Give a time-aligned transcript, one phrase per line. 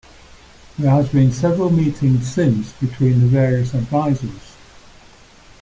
[0.79, 4.55] There has been several meetings since between the various advisers.